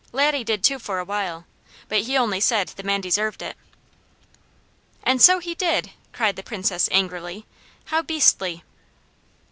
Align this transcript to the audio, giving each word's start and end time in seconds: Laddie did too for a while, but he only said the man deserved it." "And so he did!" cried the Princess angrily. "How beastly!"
Laddie 0.11 0.43
did 0.43 0.63
too 0.63 0.79
for 0.79 0.97
a 0.97 1.05
while, 1.05 1.45
but 1.87 1.99
he 2.01 2.17
only 2.17 2.39
said 2.39 2.69
the 2.69 2.81
man 2.81 3.01
deserved 3.01 3.43
it." 3.43 3.55
"And 5.03 5.21
so 5.21 5.37
he 5.37 5.53
did!" 5.53 5.91
cried 6.11 6.37
the 6.37 6.41
Princess 6.41 6.89
angrily. 6.91 7.45
"How 7.85 8.01
beastly!" 8.01 8.63